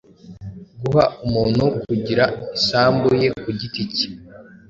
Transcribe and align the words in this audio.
guha 0.81 1.05
umuntu 1.25 1.63
kugira 1.85 2.23
isambu 2.57 3.07
ye 3.21 3.29
ku 3.41 3.49
giti 3.59 3.83
cye 3.95 4.07